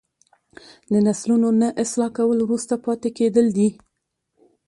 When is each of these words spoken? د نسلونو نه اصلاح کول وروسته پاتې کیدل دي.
د 0.91 0.93
نسلونو 1.07 1.49
نه 1.61 1.67
اصلاح 1.83 2.09
کول 2.17 2.39
وروسته 2.41 2.73
پاتې 2.85 3.09
کیدل 3.19 3.47
دي. 3.57 3.69